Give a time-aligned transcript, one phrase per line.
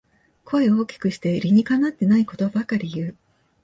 [0.45, 3.15] 声を大きくして理にかなってないことばかり言う